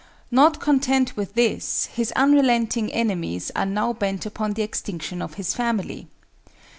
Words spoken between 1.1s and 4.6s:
with this, his unrelenting enemies are now bent upon